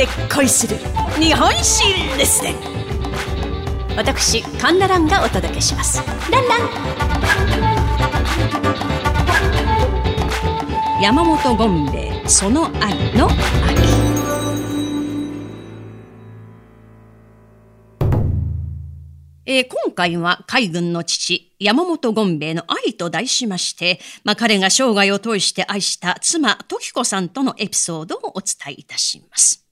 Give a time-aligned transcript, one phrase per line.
[0.00, 0.78] で恋する
[1.20, 1.84] 日本史
[2.16, 2.54] レッスン
[3.98, 6.02] 私カンナランがお届けします。
[6.30, 6.60] ランラン。
[11.02, 13.36] 山本権兵衛その愛の秋。
[19.44, 29.69] えー、今回は海軍の父、山本権兵衛の愛と題しまして、まあ、彼が生涯を通して愛した妻、時子さんとのエピソードをお伝えいたします。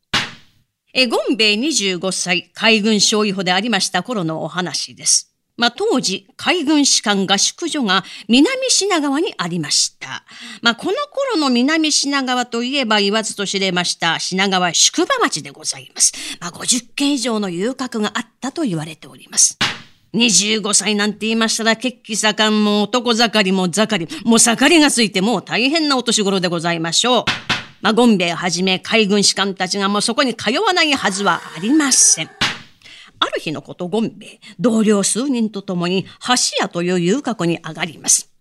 [0.95, 5.35] えー、権兵衛25歳、海軍少尉補でありました頃のお話です。
[5.59, 10.25] まあ、当時、海軍士官合宿所が南品川にありました。
[10.63, 16.13] まあ、この頃の南品川といえば言わずと知れました品川宿場町でございます。
[16.41, 19.59] まあ、50件以上の遊郭があったと言われております。
[20.15, 27.58] 25歳なんて言いましたら、血気盛んも男盛りも盛り、もう盛りがついてもう大変なお年頃でございましょう。
[27.81, 32.31] まあ、ゴンベイはじめ海軍士官たちがもうそこに通わないはずはありません。
[33.21, 38.33] ある日のこと、ゴンベイ、同僚数人と共に橋屋という遊郭に上がります。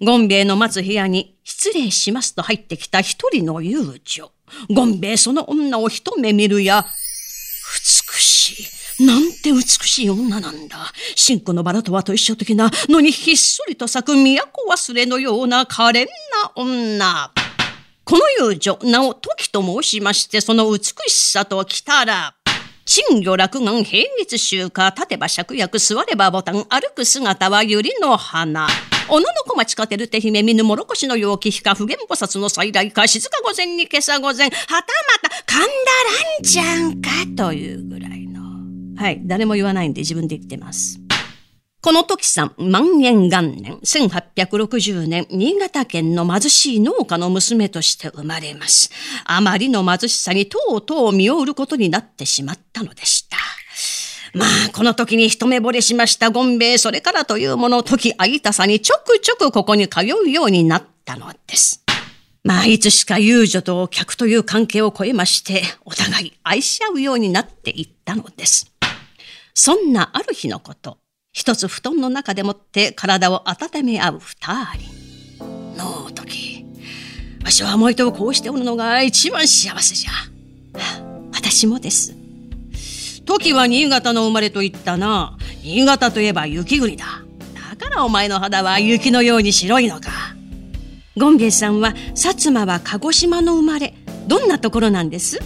[0.00, 4.30] ゴンベイの待つ部屋に失礼しますと入ってきた一人の遊女。
[4.72, 9.04] ゴンベイその女を一目見るや、美しい。
[9.04, 10.92] なんて美しい女なんだ。
[11.14, 16.06] 真紅のバラとはと一緒的なのにひっそりと咲く都忘れのような可憐
[16.44, 17.45] な女。
[18.08, 22.36] この遊女、名を時と申しまして、その美しさと来たら、
[22.84, 28.68] 珍魚落眼平日集荷、立てば芍薬、座ればボタン、歩く姿は百合の花。
[29.08, 34.82] 小野の小町かてる手姫、見ぬもろこしの陽気、ひか、普賢菩薩の再来か、静か御前に今朝御前、はたま
[35.28, 35.70] た、神田
[36.38, 38.40] 蘭ちゃんか、というぐらいの。
[38.96, 41.00] はい、誰も言わないんで自分で言ってます。
[41.86, 48.90] この時さん、万延元年、1860年、新潟県の貧しい農家の娘として生まれます。
[49.24, 53.36] あまりの貧しさにとうとう見おることになってしまったのでした。
[54.34, 61.84] まあ、この時に一目惚れしましたゴンベイ、それからというもの、時空いたさにちょくちょくここに通うようになったのです。
[62.42, 68.72] まあ、いつしか遊女と客という関係を超えまして、お互い愛し合うようになっていったのです。
[69.54, 70.98] そんなある日のこと、
[71.36, 74.36] 一つ布団の中でもって体を温め合う二
[74.72, 75.76] 人。
[75.76, 76.64] のう時、
[77.44, 80.10] わしは思いとこうしておるのが一番幸せじゃ。
[81.34, 82.14] 私もです。
[83.26, 85.36] 時は新潟の生まれと言ったな。
[85.62, 87.04] 新潟といえば雪国だ。
[87.54, 90.10] だからお前の肌は雪のように白いのか。
[91.18, 93.92] ゴンゲイさんは薩摩は鹿児島の生まれ。
[94.26, 95.38] どんなところなんです？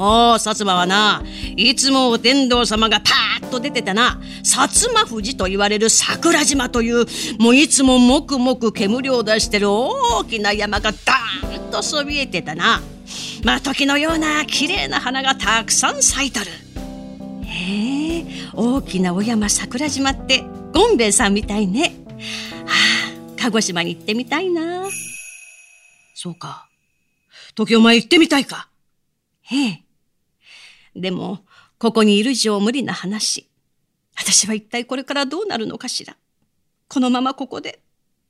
[0.00, 1.24] おお、薩摩はな、
[1.56, 7.04] いつもお天道様がパーッと出てたな、薩摩富士と言われる桜島という、
[7.40, 12.80] もういつももくもく煙を出してる大きな山がダーンとそびえてたな。
[13.42, 16.46] まあ、時のような綺麗な花がたくさん咲いとる。
[17.44, 21.96] へえ、大きなお山桜島って、ゴンベイさんみたいね。
[22.66, 22.72] は
[23.36, 24.84] あ、鹿児島に行ってみたいな。
[26.14, 26.68] そうか。
[27.56, 28.68] 時お前行ってみたいか。
[29.50, 29.87] ええ。
[31.00, 31.44] でも、
[31.78, 33.48] ここにいる以上無理な話。
[34.16, 36.16] 私は一体これからどうなるのかしら。
[36.88, 37.80] このままここで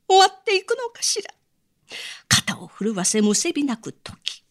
[0.07, 1.33] 終わっていくのかしら。
[2.27, 4.43] 肩を震わせむせび泣く時。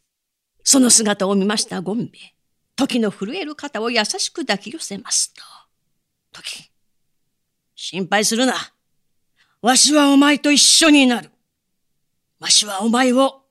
[0.64, 2.34] その姿を見ましたゴンベ。
[2.76, 5.42] 時の震える肩を優しく抱き寄せますと。
[6.32, 6.70] 時、
[7.74, 8.54] 心配するな。
[9.62, 11.30] わしはお前と一緒になる。
[12.40, 13.42] わしはお前を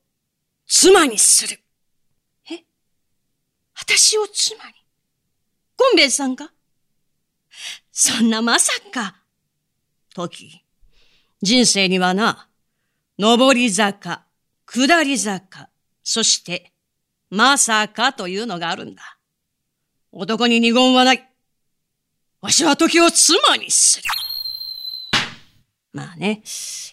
[0.68, 1.60] 妻にする。
[3.90, 4.74] 私を妻に
[5.78, 6.52] ゴンベイさんが？
[7.90, 9.16] そんなまさか。
[10.14, 10.62] 時、
[11.42, 12.50] 人生にはな、
[13.18, 14.26] 上り坂、
[14.66, 15.70] 下り坂、
[16.04, 16.74] そして、
[17.30, 19.18] まさかというのがあるんだ。
[20.12, 21.30] 男に二言はない。
[22.42, 24.04] わしは時を妻にする。
[25.98, 26.44] まあね、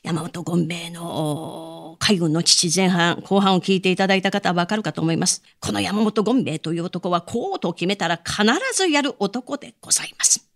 [0.02, 5.42] 山本権兵衛の海軍の父前半、後半を聞いていただいた方はわかるかと思います。
[5.60, 8.44] この山本権兵衛という男はこうと決めたら必
[8.74, 10.48] ずやる男でございます。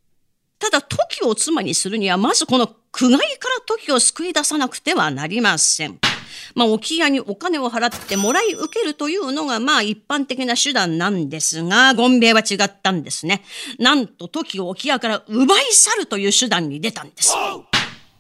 [0.59, 5.99] ただ、時を妻にするには、まずこの苦害から時を救い出さなくてはなりません。
[6.55, 13.43] まあ、沖屋にお金を払ってもらい受けるというのが、まあ、一般的な手段なんですが、ゴンベイは違ったんですね。
[13.79, 17.35] なんと、時を沖屋から奪い去るという手段に出たんです。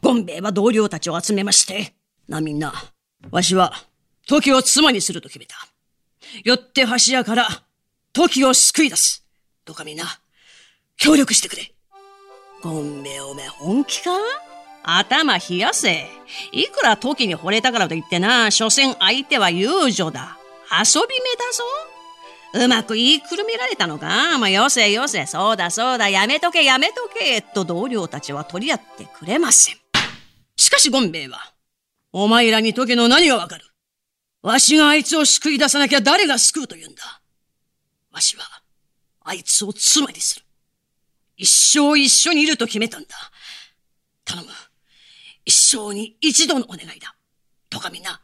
[0.08, 1.92] ゴンベイは同僚たちを集めまして、
[2.28, 2.72] な、みんな、
[3.30, 3.74] わしは、
[4.26, 5.54] 時を妻にすると決めた。
[6.44, 7.46] よって橋屋から、
[8.14, 9.22] 時を救い出す。
[9.66, 10.06] どうかみんな、
[10.96, 11.74] 協力してくれ。
[12.62, 14.12] ゴンベイおめ本気か？
[14.82, 16.06] 頭冷やせ。
[16.52, 20.38] いくら時に惚れたからといってな、所詮相手は遊女だ。
[20.72, 22.64] 遊び目だぞ。
[22.64, 24.38] うまく言いくるめられたのか？
[24.38, 29.76] まあ、よせよせ、そうだそうだ、やめとけやめとけ、と同僚たちは取り合ってくれません。
[30.58, 31.54] しかしゴンベイは、
[32.12, 33.64] お前らに時の何がわかる
[34.42, 37.22] わしがあいつを救い出さなきゃ誰が救うと言うんだ。
[38.12, 38.44] わしは、
[39.20, 40.44] あいつを妻にする。
[41.36, 43.08] 一生一緒にいると決めたんだ。
[44.24, 44.48] 頼む。
[45.44, 47.14] 一生に一度のお願いだ。
[47.70, 48.20] とかみんな、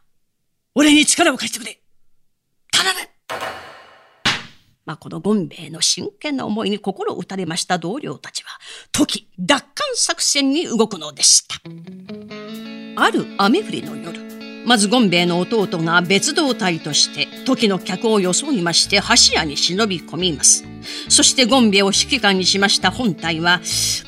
[0.73, 1.79] 俺に力を貸してくれ。
[2.71, 3.74] 頼む
[4.85, 8.51] まあ、このゴンベイの真剣な思いに心を打たれました同僚たちは、
[8.91, 11.55] 時、奪還作戦に動くのでした。
[12.97, 14.19] ある雨降りの夜、
[14.65, 20.63] まずゴンベイの弟が別動隊として時の客を装いまして橋屋に忍び込みます。
[21.07, 23.59] そしてゴンベイを指揮官にしました本隊は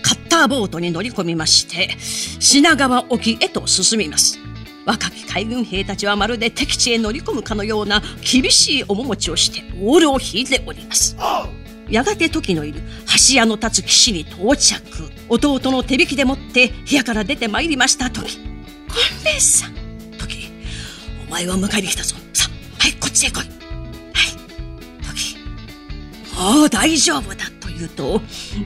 [0.01, 4.46] カッターボートに乗り込みまして品川沖へと進みます。
[4.87, 11.15] 若き海軍兵たちはまるで敵地へ乗り込むかのような厳しい面持ちをしてオールを引いております。
[11.89, 12.81] やがて時のいる
[13.29, 14.81] 橋屋の立つ岸に到着。
[15.29, 18.37] 弟の手引きでもって部屋から出てまいりました時。
[18.39, 18.43] ゴ
[19.21, 19.77] ンベイさん。
[21.27, 22.15] お前は迎えに来たぞ。
[22.33, 22.49] さ
[22.79, 23.37] あ、はい、こっちへ来い。
[23.37, 23.47] はい。
[25.03, 25.35] 時。
[26.57, 28.21] もう大丈夫だと言うと、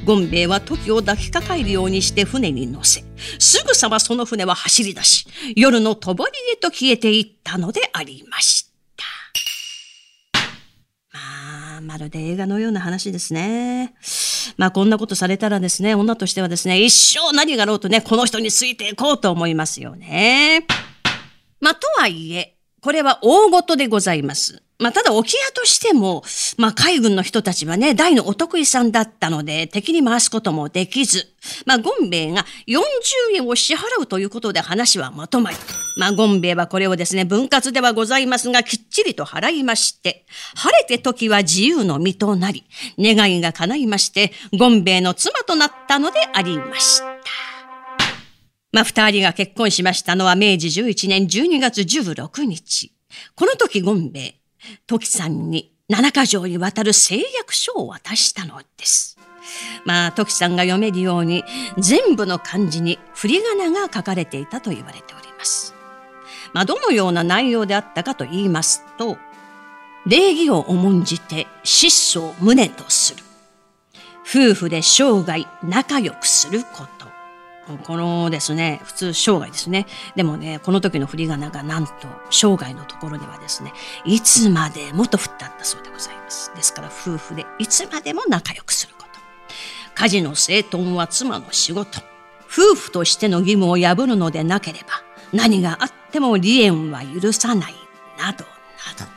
[0.06, 3.04] ゴンベイは時を抱きかかえるようにして船に乗せ、
[3.40, 8.72] すぐさまその船は走り出し、夜の帳へと消えていったのでありました。
[11.14, 13.94] まあ、まるで映画のような話ですね。
[14.58, 20.66] まあこんなことされたらですね、女としてはですね、一生何がろうとね、この人についていこうと思いますよね。
[21.60, 24.64] まあ、とはいえ、これは大事でございます。
[24.82, 26.24] まあ、ただ、沖屋としても、
[26.58, 31.28] まあ、海軍の人たちはね、大のお得意さんだったので、敵に回すこともできず、
[31.68, 32.82] まあ、ゴンベイが40
[33.36, 35.58] 円を支払うということで話はまとまり、
[35.98, 40.26] まあ、ゴンベイはこれをですね、分割ではございますが、きっちりと払いまして、
[40.56, 42.64] 晴れて時は自由の身となり、
[42.98, 47.06] 願いが叶いまして、ゴンベイの妻となったのでありました。
[48.72, 52.92] まあ、二人が結婚しましたのは明治11年12月16日。
[53.36, 54.41] この時ゴンベイ、
[54.88, 59.18] 時さんに七か条にわたる誓約書を渡したのです。
[59.86, 61.44] まあ、時さんが読めるように、
[61.78, 65.74] 全部の漢字に振り仮名が書かれていたと言われております。
[66.54, 69.18] まあ、どのような内容であったかと言いますと、
[70.06, 73.24] 礼儀を重んじて質素を旨とする。
[74.24, 77.11] 夫婦で生涯仲良くすること。
[77.84, 79.86] このですね、普通生涯ですね。
[80.16, 81.92] でもね、この時の振り仮名がなんと
[82.30, 83.74] 生涯のところではですね、
[84.06, 86.52] いつまでもと振ってあったそうでございます。
[86.56, 89.20] ですから夫婦でいつまでも仲良くすること。
[89.96, 92.02] 家事の整頓は妻の仕事。
[92.52, 94.88] 夫婦としての義務を破るのでなければ、
[95.32, 97.76] 何があっても離縁は許さない、
[98.18, 99.11] などなど。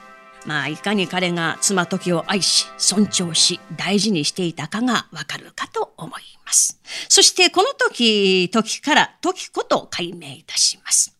[0.46, 6.80] まあ、いかに彼が妻時を愛し、尊重し、大事にしていたかがわかるかと思います。
[7.08, 11.16] そしてこの時、時から時こと解明いたします。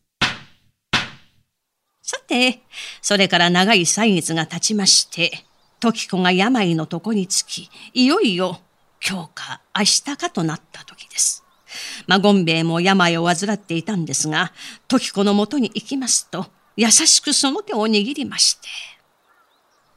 [2.03, 2.61] さて、
[3.01, 5.45] それから長い歳月が経ちまして、
[5.81, 8.61] 時子が病の床につき、いよいよ
[9.07, 11.45] 今日か明日かとなった時です。
[12.07, 14.53] まあ、ゴンベイも病を患っていたんですが、
[14.89, 16.47] 時子のもとに行きますと、
[16.77, 18.69] 優しくその手を握りまして、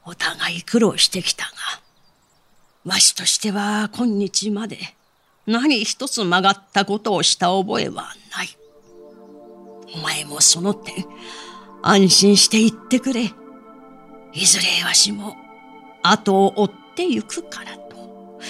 [0.08, 1.50] お互い苦労してきたが、
[2.86, 4.78] わしとしては今日まで
[5.46, 8.48] 何一つ曲がったことをした覚えはない。
[9.94, 11.04] お前もその点、
[11.82, 13.34] 安心して言ってくれ。
[14.32, 15.36] いずれわしも
[16.02, 17.96] 後を追ってゆくからと。
[17.96, 18.40] こ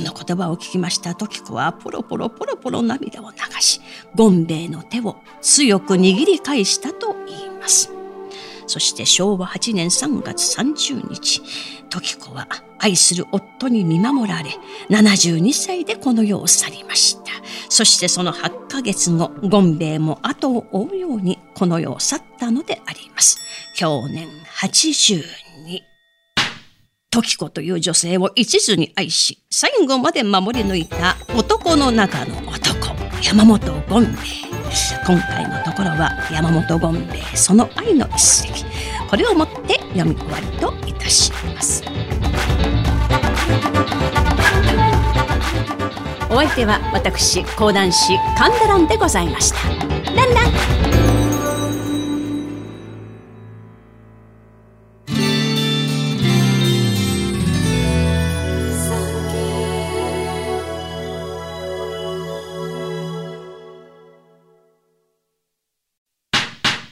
[0.00, 3.82] の言葉を聞きました時子はポロポロポロポロ涙を流し、
[4.14, 7.95] ゴンベイの手を強く握り返したと言います。
[8.66, 11.42] そして昭和8年3月30日、
[11.88, 14.50] 時子は愛する夫に見守られ、
[14.90, 17.32] 72歳でこの世を去りました。
[17.68, 23.38] そしてその8ヶ月後、ゴンベイも後を追うようにこの世を去ったのであります。
[23.74, 24.28] 去年
[24.60, 25.46] 82。
[27.22, 34.45] 時子という女性を一途に愛し、最後まで守り抜いた男の中の男、山本ゴンベイ。
[35.06, 38.64] 今回のところは山本権兵衛その愛の一席。
[39.08, 41.82] これをもって読み終わりといたします。
[46.28, 49.58] お相手は私講談師神田蘭でございました。
[50.14, 50.75] ランラン。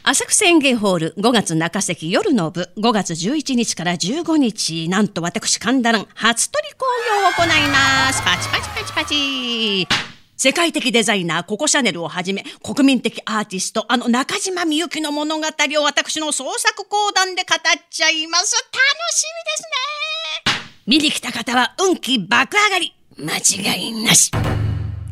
[0.07, 6.85] 浅草園芸ホール5月中席夜の部5月11日から15日なんと私神田蘭初取り興
[7.23, 8.23] 行を行います。
[8.23, 9.89] パチパチパチパチ。
[10.37, 18.55] 世界的デザイナーココ・シャネルをはじめ国民的アーティストあの中島みゆきの物語を私の創作講談で語っちゃいます。
[18.57, 18.75] 楽
[19.11, 19.25] し
[20.45, 20.83] みですね。
[20.87, 22.95] 見に来た方は運気爆上がり。
[23.17, 24.31] 間違いなし。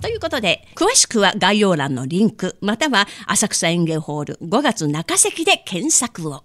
[0.02, 6.42] ということで、詳しくは概要欄のリンク、または浅草園芸ホール5月中席で検索を。